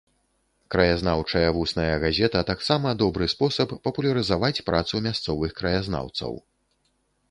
Краязнаўчая 0.75 1.49
вусная 1.57 1.93
газета 2.05 2.43
таксама 2.51 2.95
добры 3.03 3.31
спосаб 3.37 3.79
папулярызаваць 3.87 4.55
працу 4.73 5.07
мясцовых 5.11 5.51
краязнаўцаў. 5.63 6.33